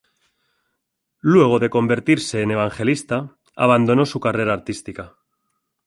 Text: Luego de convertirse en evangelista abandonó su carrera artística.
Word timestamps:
Luego 1.19 1.59
de 1.59 1.69
convertirse 1.69 2.41
en 2.41 2.49
evangelista 2.49 3.37
abandonó 3.55 4.07
su 4.07 4.19
carrera 4.19 4.51
artística. 4.51 5.15